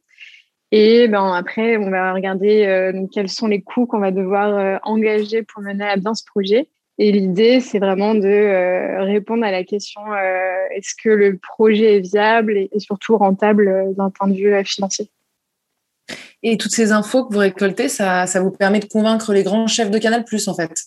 Et 0.71 1.07
ben 1.07 1.33
après, 1.33 1.77
on 1.77 1.89
va 1.89 2.13
regarder 2.13 2.65
euh, 2.65 2.93
donc, 2.93 3.09
quels 3.11 3.29
sont 3.29 3.47
les 3.47 3.61
coûts 3.61 3.87
qu'on 3.87 3.99
va 3.99 4.11
devoir 4.11 4.55
euh, 4.55 4.77
engager 4.83 5.41
pour 5.41 5.63
mener 5.63 5.85
à 5.85 5.97
bien 5.97 6.13
ce 6.13 6.23
projet. 6.25 6.67
Et 6.99 7.11
l'idée, 7.11 7.59
c'est 7.59 7.79
vraiment 7.79 8.13
de 8.13 8.27
euh, 8.27 9.03
répondre 9.03 9.45
à 9.45 9.51
la 9.51 9.63
question 9.63 10.01
euh, 10.11 10.75
est-ce 10.75 10.93
que 11.01 11.09
le 11.09 11.37
projet 11.37 11.97
est 11.97 12.01
viable 12.01 12.57
et, 12.57 12.69
et 12.71 12.79
surtout 12.79 13.17
rentable 13.17 13.67
euh, 13.67 13.93
d'un 13.93 14.09
point 14.09 14.27
de 14.27 14.33
vue 14.35 14.53
euh, 14.53 14.63
financier. 14.63 15.09
Et 16.43 16.57
toutes 16.57 16.71
ces 16.71 16.91
infos 16.91 17.25
que 17.25 17.33
vous 17.33 17.39
récoltez, 17.39 17.89
ça, 17.89 18.27
ça 18.27 18.41
vous 18.41 18.51
permet 18.51 18.79
de 18.79 18.85
convaincre 18.85 19.33
les 19.33 19.43
grands 19.43 19.67
chefs 19.67 19.91
de 19.91 19.97
Canal+, 19.97 20.23
en 20.47 20.53
fait? 20.53 20.83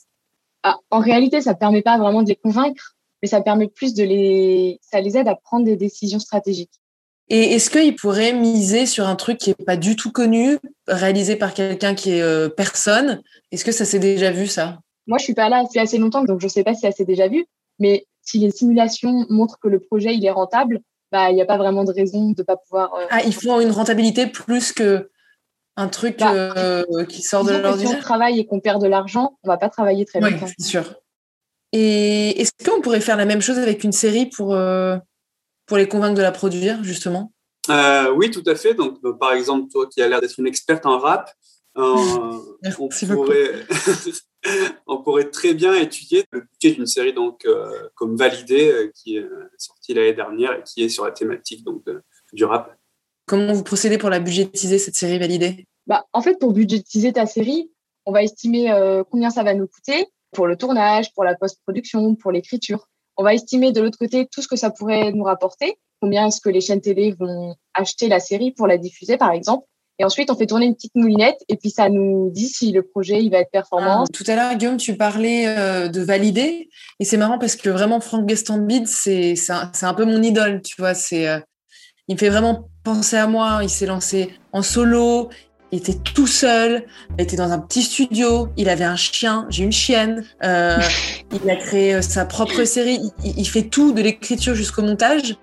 Ah, 0.63 0.77
en 0.91 1.01
réalité, 1.01 1.41
ça 1.41 1.55
permet 1.55 1.83
pas 1.83 1.99
vraiment 1.99 2.23
de 2.23 2.29
les 2.29 2.37
convaincre, 2.37 2.95
mais 3.23 3.29
ça 3.29 3.41
permet 3.41 3.69
plus 3.69 3.95
de 3.95 4.03
les, 4.05 4.79
ça 4.83 5.01
les 5.01 5.17
aide 5.17 5.29
à 5.29 5.37
prendre 5.37 5.65
des 5.65 5.77
décisions 5.77 6.19
stratégiques. 6.19 6.81
Et 7.29 7.55
est-ce 7.55 7.71
qu'il 7.71 7.95
pourrait 7.97 8.33
miser 8.33 8.85
sur 8.85 9.07
un 9.07 9.17
truc 9.17 9.39
qui 9.39 9.51
est 9.51 9.65
pas 9.65 9.77
du 9.77 9.97
tout 9.97 10.11
connu, 10.11 10.59
réalisé 10.87 11.37
par 11.37 11.55
quelqu'un 11.55 11.95
qui 11.95 12.11
est 12.11 12.21
euh, 12.23 12.49
personne? 12.49 13.23
Est-ce 13.53 13.65
que 13.65 13.73
ça 13.73 13.85
s'est 13.85 14.01
déjà 14.01 14.31
vu 14.33 14.47
ça? 14.49 14.81
Moi, 15.07 15.19
je 15.19 15.25
suis 15.25 15.35
pas 15.35 15.49
là 15.49 15.63
depuis 15.65 15.79
assez 15.79 15.99
longtemps, 15.99 16.25
donc 16.25 16.41
je 16.41 16.49
sais 16.49 16.63
pas 16.65 16.75
si 16.75 16.81
ça 16.81 16.93
s'est 16.93 17.05
déjà 17.05 17.29
vu. 17.29 17.47
Mais 17.79 18.07
si 18.23 18.39
les 18.39 18.51
simulations 18.51 19.25
montrent 19.31 19.59
que 19.61 19.69
le 19.69 19.81
projet 19.81 20.15
il 20.15 20.25
est 20.27 20.31
rentable, 20.31 20.81
bah 21.11 21.31
il 21.31 21.35
n'y 21.35 21.43
a 21.43 21.47
pas 21.47 21.57
vraiment 21.57 21.85
de 21.85 21.93
raison 21.93 22.31
de 22.33 22.43
pas 22.43 22.57
pouvoir. 22.57 22.93
euh, 22.95 23.07
Ah, 23.11 23.21
il 23.25 23.33
faut 23.35 23.61
une 23.61 23.71
rentabilité 23.71 24.27
plus 24.27 24.73
que 24.73 25.11
un 25.77 25.89
truc 25.89 26.19
Bah, 26.19 26.33
euh, 26.35 27.05
qui 27.07 27.23
sort 27.23 27.45
de 27.45 27.49
que 27.51 27.55
si 27.55 27.61
on 27.61 27.63
l'ordinaire? 27.63 28.01
travaille 28.01 28.39
et 28.41 28.47
qu'on 28.47 28.61
perd 28.61 28.83
de 28.83 28.87
l'argent, 28.89 29.39
on 29.43 29.49
va 29.49 29.57
pas 29.57 29.71
travailler 29.71 30.05
très 30.05 30.23
Oui, 30.23 30.33
longtemps. 30.33 30.47
c'est 30.59 30.67
sûr. 30.67 30.95
Et 31.73 32.41
est-ce 32.41 32.53
qu'on 32.65 32.81
pourrait 32.81 33.01
faire 33.01 33.17
la 33.17 33.25
même 33.25 33.41
chose 33.41 33.59
avec 33.59 33.83
une 33.85 33.93
série 33.93 34.27
pour, 34.27 34.55
euh, 34.55 34.97
pour 35.67 35.77
les 35.79 35.89
convaincre 35.89 36.17
de 36.17 36.23
la 36.23 36.33
produire, 36.33 36.83
justement? 36.85 37.33
Euh, 37.71 38.13
oui, 38.13 38.31
tout 38.31 38.43
à 38.47 38.55
fait. 38.55 38.75
Donc, 38.75 38.99
euh, 39.05 39.13
par 39.15 39.33
exemple, 39.33 39.71
toi 39.71 39.87
qui 39.87 40.03
as 40.03 40.09
l'air 40.09 40.21
d'être 40.21 40.39
une 40.39 40.47
experte 40.47 40.85
en 40.85 40.99
rap, 40.99 41.31
euh, 41.79 41.83
on, 42.79 42.89
pourrait, 43.15 43.53
on 44.87 45.03
pourrait 45.03 45.31
très 45.31 45.55
bien 45.55 45.75
étudier. 45.75 46.25
Le 46.33 46.41
budget 46.41 46.77
d'une 46.77 46.87
série 46.87 47.15
donc 47.15 47.47
euh, 47.47 47.89
comme 47.95 48.17
validée 48.17 48.71
euh, 48.71 48.91
qui 48.95 49.17
est 49.17 49.27
sortie 49.57 49.95
l'année 49.95 50.13
dernière 50.13 50.53
et 50.53 50.63
qui 50.65 50.83
est 50.83 50.89
sur 50.89 51.05
la 51.05 51.13
thématique 51.13 51.65
donc 51.65 51.85
de- 51.87 52.03
du 52.33 52.45
rap. 52.45 52.77
Comment 53.27 53.53
vous 53.53 53.63
procédez 53.63 53.99
pour 53.99 54.11
la 54.11 54.19
budgétiser, 54.21 54.79
cette 54.79 54.97
série 54.97 55.19
validée 55.19 55.67
Bah, 55.87 56.05
en 56.13 56.21
fait, 56.21 56.39
pour 56.39 56.53
budgétiser 56.53 57.13
ta 57.13 57.25
série, 57.25 57.71
on 58.05 58.13
va 58.13 58.23
estimer 58.23 58.73
euh, 58.73 59.05
combien 59.09 59.31
ça 59.31 59.43
va 59.45 59.55
nous 59.55 59.69
coûter 59.69 60.07
pour 60.33 60.47
le 60.47 60.57
tournage, 60.57 61.13
pour 61.15 61.25
la 61.25 61.35
post-production, 61.35 62.15
pour 62.17 62.33
l'écriture. 62.33 62.89
On 63.17 63.25
va 63.25 63.35
estimer 63.35 63.73
de 63.73 63.81
l'autre 63.81 63.99
côté 63.99 64.27
tout 64.31 64.43
ce 64.43 64.49
que 64.49 64.57
ça 64.57 64.71
pourrait 64.71 65.13
nous 65.13 65.25
rapporter, 65.25 65.79
combien 66.01 66.27
est-ce 66.27 66.41
que 66.41 66.49
les 66.49 66.61
chaînes 66.61 66.81
télé 66.81 67.15
vont 67.19 67.55
acheter 67.75 68.09
la 68.09 68.21
série 68.21 68.53
pour 68.53 68.67
la 68.67 68.79
diffuser, 68.79 69.17
par 69.17 69.33
exemple. 69.33 69.67
Et 69.99 70.05
ensuite, 70.05 70.31
on 70.31 70.37
fait 70.37 70.47
tourner 70.47 70.67
une 70.67 70.75
petite 70.75 70.95
moulinette 70.95 71.39
et 71.49 71.57
puis 71.57 71.71
ça 71.71 71.89
nous 71.89 72.31
dit 72.33 72.49
si 72.49 72.73
le 72.73 72.83
projet 72.83 73.23
il 73.23 73.31
va 73.31 73.39
être 73.39 73.51
performant. 73.51 74.05
Tout 74.07 74.25
à 74.27 74.35
l'heure, 74.35 74.55
Guillaume, 74.57 74.79
tu 74.79 74.97
parlais 74.97 75.47
euh, 75.47 75.89
de 75.89 76.01
valider. 76.01 76.71
Et 76.99 77.05
c'est 77.05 77.19
marrant 77.19 77.39
parce 77.39 77.57
que 77.57 77.69
vraiment, 77.69 78.01
Franck 78.01 78.27
Gastambide, 78.27 78.89
c'est 78.89 79.35
un, 79.51 79.71
un 79.81 79.95
peu 79.95 80.05
mon 80.05 80.23
idole, 80.23 80.63
tu 80.63 80.75
vois. 80.79 80.95
Euh, 81.13 81.39
il 82.09 82.15
me 82.15 82.19
fait 82.19 82.31
vraiment 82.31 82.69
penser 82.83 83.17
à 83.17 83.27
moi. 83.27 83.61
Il 83.63 83.69
s'est 83.69 83.87
lancé 83.87 84.31
en 84.53 84.63
solo. 84.63 85.29
Il 85.73 85.79
était 85.79 85.95
tout 85.95 86.27
seul. 86.27 86.85
Il 87.19 87.23
était 87.23 87.37
dans 87.37 87.51
un 87.51 87.59
petit 87.59 87.83
studio. 87.83 88.51
Il 88.59 88.69
avait 88.69 88.85
un 88.85 88.97
chien. 88.97 89.47
J'ai 89.49 89.65
une 89.65 89.73
chienne. 89.73 90.23
Euh, 90.45 90.79
il 91.33 91.51
a 91.51 91.57
créé 91.57 91.95
euh, 91.95 92.03
sa 92.03 92.27
propre 92.27 92.65
série. 92.65 93.01
Il, 93.25 93.49
fait 93.49 93.63
tout, 93.63 93.93
de 93.93 94.03
l'écriture 94.03 94.55
jusqu'au 94.55 94.83
montage. 94.83 95.37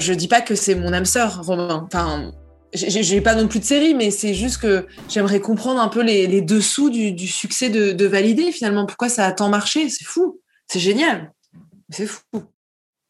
Je 0.00 0.12
dis 0.12 0.26
pas 0.26 0.40
que 0.40 0.56
c'est 0.56 0.74
mon 0.74 0.92
âme 0.92 1.04
sœur, 1.04 1.44
Romain. 1.44 1.86
Enfin, 1.86 2.32
j'ai 2.74 3.20
pas 3.20 3.36
non 3.36 3.46
plus 3.46 3.60
de 3.60 3.64
série, 3.64 3.94
mais 3.94 4.10
c'est 4.10 4.34
juste 4.34 4.58
que 4.58 4.86
j'aimerais 5.08 5.40
comprendre 5.40 5.80
un 5.80 5.88
peu 5.88 6.02
les, 6.02 6.40
dessous 6.40 6.90
du, 6.90 7.28
succès 7.28 7.70
de, 7.70 7.92
de 7.92 8.06
Validé, 8.06 8.50
finalement. 8.50 8.86
Pourquoi 8.86 9.08
ça 9.08 9.24
a 9.24 9.32
tant 9.32 9.48
marché? 9.48 9.88
C'est 9.88 10.04
fou. 10.04 10.40
C'est 10.66 10.80
génial. 10.80 11.32
C'est 11.90 12.06
fou. 12.06 12.22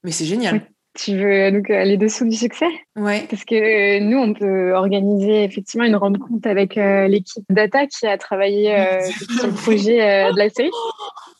Mais 0.05 0.12
c'est 0.12 0.26
génial. 0.26 0.67
Tu 0.99 1.16
veux 1.16 1.52
donc 1.52 1.70
euh, 1.70 1.85
les 1.85 1.97
dessous 1.97 2.25
du 2.28 2.37
succès? 2.37 2.66
Ouais. 2.97 3.25
Parce 3.30 3.44
que 3.44 3.54
euh, 3.54 4.00
nous, 4.00 4.18
on 4.18 4.35
peut 4.35 4.73
organiser 4.73 5.44
effectivement 5.44 5.85
une 5.87 5.94
rencontre 5.97 6.49
avec 6.49 6.76
euh, 6.76 7.06
l'équipe 7.06 7.44
data 7.49 7.87
qui 7.87 8.06
a 8.06 8.18
travaillé 8.18 8.75
euh, 8.76 9.00
sur 9.38 9.47
le 9.47 9.52
projet 9.52 10.02
euh, 10.02 10.32
de 10.32 10.38
la 10.38 10.50
série. 10.50 10.70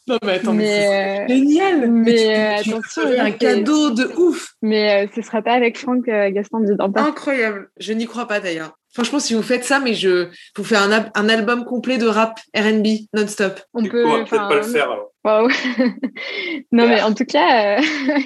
Non, 0.07 0.19
mais 0.25 0.33
attends, 0.35 0.52
mais, 0.54 0.87
euh, 0.87 1.28
génial. 1.28 1.90
mais, 1.90 2.61
tu- 2.62 2.71
attention, 2.71 3.02
un 3.19 3.26
c'est- 3.26 3.38
cadeau 3.38 3.90
de 3.90 4.04
ouf. 4.19 4.54
mais 4.62 5.04
euh, 5.04 5.09
ce 5.14 5.21
sera 5.23 5.42
pas 5.42 5.52
avec 5.52 5.78
Franck 5.78 6.09
euh, 6.09 6.30
Gaston 6.30 6.61
Bidanta. 6.61 7.02
Incroyable. 7.02 7.71
Je 7.78 7.92
n'y 7.92 8.07
crois 8.07 8.26
pas 8.26 8.38
d'ailleurs. 8.40 8.76
Franchement, 8.92 9.19
si 9.21 9.35
vous 9.35 9.42
faites 9.42 9.64
ça, 9.64 9.78
mais 9.78 9.95
je 9.95 10.28
vous 10.57 10.64
fais 10.64 10.76
un, 10.76 10.90
album 11.28 11.64
complet 11.64 11.97
de 11.99 12.07
rap 12.09 12.38
R&B 12.57 12.87
non-stop. 13.14 13.61
On 13.75 13.83
Du 13.83 13.88
peut. 13.88 14.04
peut-être 14.04 14.30
pas 14.49 14.54
le 14.54 14.62
faire. 14.62 14.90
alors. 14.90 15.11
Waouh. 15.25 15.49
non, 16.73 16.88
mais 16.88 17.02
en 17.02 17.14
tout 17.14 17.25
cas, 17.26 17.78
euh, 17.78 17.83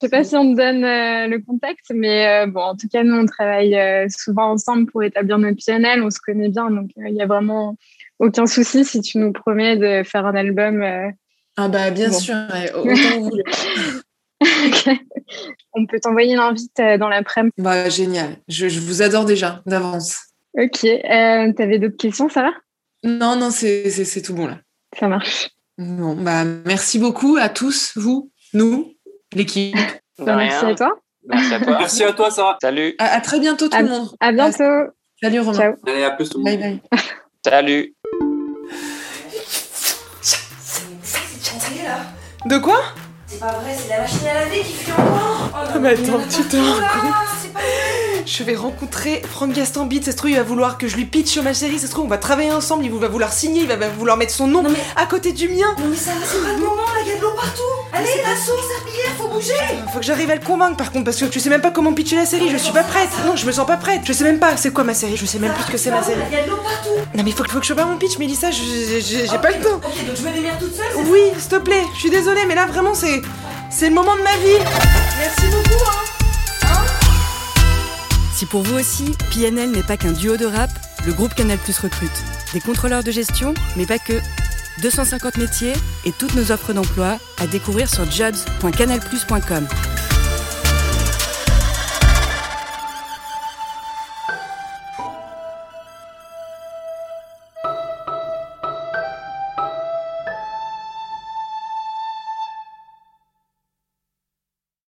je 0.00 0.06
sais 0.06 0.10
pas 0.10 0.22
si 0.22 0.36
on 0.36 0.52
te 0.52 0.56
donne 0.56 0.84
euh, 0.84 1.26
le 1.26 1.40
contexte, 1.40 1.90
mais 1.92 2.44
euh, 2.44 2.46
bon, 2.46 2.60
en 2.60 2.76
tout 2.76 2.86
cas, 2.88 3.02
nous, 3.02 3.16
on 3.16 3.26
travaille 3.26 3.74
euh, 3.74 4.06
souvent 4.08 4.52
ensemble 4.52 4.86
pour 4.86 5.02
établir 5.02 5.38
notre 5.38 5.64
PNL. 5.64 6.02
On 6.04 6.10
se 6.10 6.20
connaît 6.24 6.48
bien, 6.48 6.70
donc 6.70 6.90
il 6.96 7.14
y 7.14 7.20
a 7.22 7.26
vraiment 7.26 7.76
aucun 8.20 8.46
souci 8.46 8.84
si 8.84 9.00
tu 9.00 9.18
nous 9.18 9.32
promets 9.32 9.76
de 9.76 10.04
faire 10.04 10.24
un 10.24 10.36
album. 10.36 10.84
Ah 11.56 11.68
bah 11.68 11.90
bien 11.90 12.10
Bon. 12.10 12.18
sûr, 12.18 12.36
ouais, 12.52 12.72
autant 12.74 13.18
vous 13.20 13.30
voulez. 13.30 13.44
on 15.74 15.86
peut 15.86 15.98
t'envoyer 15.98 16.34
une 16.34 16.38
invite 16.40 16.76
dans 16.98 17.08
l'après-midi. 17.08 17.54
Bah 17.58 17.88
génial. 17.88 18.36
Je, 18.46 18.68
je 18.68 18.78
vous 18.78 19.02
adore 19.02 19.24
déjà 19.24 19.62
d'avance. 19.66 20.18
Ok. 20.56 20.86
T'avais 21.02 21.78
d'autres 21.80 21.96
questions, 21.96 22.28
ça 22.28 22.42
va 22.42 22.52
Non, 23.02 23.34
non, 23.36 23.50
c'est 23.50 24.22
tout 24.22 24.34
bon 24.34 24.46
là. 24.46 24.58
Ça 24.96 25.08
marche. 25.08 25.50
Bon, 25.76 26.14
bah 26.16 26.44
merci 26.44 26.98
beaucoup 26.98 27.36
à 27.40 27.48
tous, 27.48 27.92
vous, 27.96 28.32
nous, 28.52 28.94
l'équipe. 29.34 29.76
Merci 30.18 30.64
à 30.66 30.74
toi. 30.74 30.98
Merci 31.26 31.54
à 31.54 31.60
toi. 31.60 31.76
Merci 31.78 32.04
à 32.04 32.12
toi, 32.12 32.30
Sarah. 32.30 32.56
Salut. 32.60 32.94
À, 32.98 33.06
à 33.16 33.20
très 33.20 33.38
bientôt 33.40 33.68
tout 33.68 33.76
À- 33.76 33.82
le 33.82 33.88
monde. 33.88 34.08
À 34.20 34.32
bientôt. 34.32 34.64
Salut 35.22 35.40
Romain. 35.40 35.52
Ciao. 35.58 35.74
Allez, 35.86 36.04
à 36.04 36.10
plus 36.12 36.28
tout 36.30 36.38
le 36.42 36.50
monde. 36.50 36.60
Bye 36.60 36.80
bye. 36.90 37.00
Salut. 37.44 37.94
De 42.46 42.58
quoi? 42.58 42.80
C'est 43.26 43.40
pas 43.40 43.46
vrai, 43.52 43.74
c'est 43.76 43.88
la 43.90 44.00
machine 44.00 44.26
à 44.28 44.34
laver 44.34 44.60
qui 44.60 44.72
fuit 44.72 44.92
encore 44.92 45.50
Oh 45.52 45.74
non, 45.74 45.80
mais 45.80 45.88
attends, 45.90 46.20
tu 46.30 46.42
te 46.44 46.56
rends 46.56 47.00
compte 47.00 47.47
Je 48.26 48.42
vais 48.44 48.54
rencontrer 48.56 49.22
Franck 49.30 49.52
Gastambide. 49.52 50.04
Ça 50.04 50.12
se 50.12 50.16
trouve, 50.16 50.30
il 50.30 50.36
va 50.36 50.42
vouloir 50.42 50.76
que 50.76 50.86
je 50.86 50.96
lui 50.96 51.06
pitch 51.06 51.28
sur 51.28 51.42
ma 51.42 51.54
série. 51.54 51.78
Ça 51.78 51.86
se 51.86 51.92
trouve, 51.92 52.04
on 52.04 52.08
va 52.08 52.18
travailler 52.18 52.50
ensemble. 52.52 52.84
Il 52.84 52.92
va 52.92 53.08
vouloir 53.08 53.32
signer. 53.32 53.62
Il 53.62 53.66
va 53.68 53.88
vouloir 53.88 54.16
mettre 54.16 54.32
son 54.34 54.46
nom 54.46 54.62
Non, 54.62 54.68
mais- 54.70 54.78
à 54.96 55.06
côté 55.06 55.32
du 55.32 55.48
mien. 55.48 55.74
Non 55.78 55.86
mais 55.88 55.96
ça 55.96 56.10
va, 56.12 56.26
c'est 56.26 56.42
pas 56.42 56.52
le 56.52 56.58
moment 56.58 56.76
là, 56.76 57.00
il 57.04 57.08
y 57.08 57.12
a 57.12 57.16
de 57.16 57.22
l'eau 57.22 57.30
partout 57.34 57.62
Allez, 57.92 58.06
la 58.22 58.36
sauce, 58.36 58.60
serpillière, 58.68 59.12
faut 59.16 59.28
bouger 59.28 59.52
Faut 59.92 59.98
que 60.00 60.04
j'arrive 60.04 60.30
à 60.30 60.34
le 60.34 60.44
convaincre 60.44 60.76
par 60.76 60.92
contre, 60.92 61.06
parce 61.06 61.16
que 61.16 61.24
tu 61.24 61.40
sais 61.40 61.48
même 61.48 61.62
pas 61.62 61.70
comment 61.70 61.92
pitcher 61.94 62.16
la 62.16 62.26
série. 62.26 62.50
Je 62.50 62.56
suis 62.58 62.72
pas 62.72 62.82
prête. 62.82 63.08
Non, 63.24 63.34
je 63.34 63.46
me 63.46 63.52
sens 63.52 63.66
pas 63.66 63.76
prête. 63.78 64.02
Je 64.04 64.12
sais 64.12 64.24
même 64.24 64.38
pas 64.38 64.56
c'est 64.56 64.72
quoi 64.72 64.84
ma 64.84 64.94
série. 64.94 65.16
Je 65.16 65.24
sais 65.26 65.38
même 65.38 65.52
plus 65.54 65.64
ce 65.64 65.70
que 65.70 65.78
c'est 65.78 65.90
ma 65.90 66.02
série. 66.02 66.20
Il 66.30 66.36
y 66.36 66.40
a 66.40 66.44
de 66.44 66.50
l'eau 66.50 66.56
partout 66.56 66.90
Non, 67.14 67.22
mais 67.24 67.30
faut, 67.32 67.44
que- 67.44 67.50
faut 67.50 67.60
que 67.60 67.64
je 67.66 67.72
prépare 67.72 67.90
mon 67.90 67.96
pitch, 67.96 68.18
Mélissa. 68.18 68.50
J'ai 68.50 69.38
pas 69.38 69.50
le 69.50 69.62
temps. 69.64 69.76
Ok, 69.76 70.06
donc 70.06 70.16
je 70.16 70.22
me 70.22 70.32
démerde 70.34 70.58
toute 70.58 70.74
seule 70.76 71.06
Oui, 71.08 71.20
s'il 71.38 71.48
te 71.48 71.56
plaît. 71.56 71.82
Je 71.94 72.00
suis 72.00 72.10
désolée, 72.10 72.44
mais 72.46 72.54
là 72.54 72.66
vraiment, 72.66 72.94
c'est. 72.94 73.22
C'est 73.70 73.88
le 73.88 73.94
moment 73.94 74.16
de 74.16 74.22
ma 74.22 74.32
vie. 74.36 74.58
Merci 75.18 75.46
beaucoup, 75.50 75.84
hein. 75.90 76.07
Si 78.38 78.46
pour 78.46 78.62
vous 78.62 78.78
aussi, 78.78 79.16
PNL 79.32 79.72
n'est 79.72 79.82
pas 79.82 79.96
qu'un 79.96 80.12
duo 80.12 80.36
de 80.36 80.46
rap, 80.46 80.70
le 81.04 81.12
groupe 81.12 81.34
Canal 81.34 81.58
Plus 81.58 81.76
recrute. 81.80 82.08
Des 82.54 82.60
contrôleurs 82.60 83.02
de 83.02 83.10
gestion, 83.10 83.52
mais 83.76 83.84
pas 83.84 83.98
que. 83.98 84.12
250 84.80 85.38
métiers 85.38 85.72
et 86.04 86.12
toutes 86.12 86.36
nos 86.36 86.52
offres 86.52 86.72
d'emploi 86.72 87.18
à 87.40 87.48
découvrir 87.48 87.92
sur 87.92 88.08
jobs.canalplus.com. 88.08 89.66